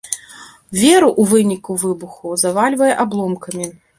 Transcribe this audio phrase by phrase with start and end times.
[0.83, 3.71] Веру ў выніку выбуху завальвае абломкамі.